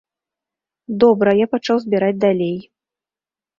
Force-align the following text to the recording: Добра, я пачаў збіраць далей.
Добра, 1.03 1.29
я 1.41 1.47
пачаў 1.53 1.77
збіраць 1.85 2.19
далей. 2.25 2.57